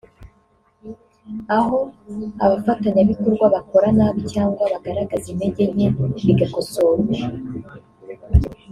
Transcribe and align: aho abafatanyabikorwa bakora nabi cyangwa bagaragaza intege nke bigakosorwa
aho 1.57 1.77
abafatanyabikorwa 2.45 3.45
bakora 3.55 3.87
nabi 3.97 4.19
cyangwa 4.31 4.63
bagaragaza 4.73 5.25
intege 5.33 5.63
nke 5.73 5.87
bigakosorwa 6.27 7.15